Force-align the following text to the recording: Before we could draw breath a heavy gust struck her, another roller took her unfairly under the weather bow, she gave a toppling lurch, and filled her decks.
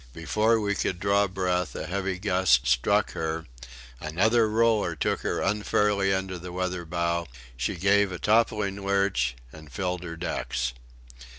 Before 0.13 0.59
we 0.59 0.73
could 0.73 0.99
draw 0.99 1.27
breath 1.27 1.75
a 1.75 1.85
heavy 1.85 2.17
gust 2.17 2.65
struck 2.65 3.11
her, 3.11 3.45
another 3.99 4.49
roller 4.49 4.95
took 4.95 5.21
her 5.21 5.41
unfairly 5.41 6.11
under 6.11 6.39
the 6.39 6.51
weather 6.51 6.85
bow, 6.85 7.27
she 7.55 7.75
gave 7.75 8.11
a 8.11 8.17
toppling 8.17 8.83
lurch, 8.83 9.35
and 9.51 9.71
filled 9.71 10.01
her 10.01 10.15
decks. 10.17 10.73